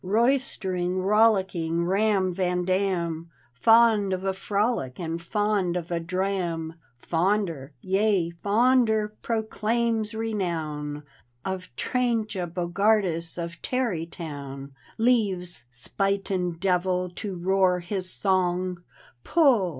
Roystering, 0.03 0.97
rollicking 1.03 1.85
Ram 1.85 2.33
van 2.33 2.65
Dam, 2.65 3.29
Fond 3.53 4.11
of 4.13 4.23
a 4.23 4.33
frolic 4.33 4.99
and 4.99 5.21
fond 5.21 5.77
of 5.77 5.91
a 5.91 5.99
dram. 5.99 6.73
Fonder— 6.97 7.73
yea, 7.81 8.31
fonder, 8.41 9.13
proclaims 9.21 10.15
renown,— 10.15 11.03
Of 11.45 11.69
Tryntje 11.75 12.51
Bogardus 12.51 13.37
of 13.37 13.61
Tarrytown, 13.61 14.71
Leaves 14.97 15.65
Spuyten 15.71 16.57
Duyvil 16.57 17.11
to 17.17 17.35
roar 17.35 17.79
his 17.79 18.07
songi 18.07 18.77
Pull! 19.23 19.69